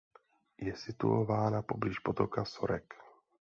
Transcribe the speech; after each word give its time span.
Je 0.57 0.75
situována 0.75 1.61
poblíž 1.61 1.99
potoka 1.99 2.45
Sorek. 2.45 2.93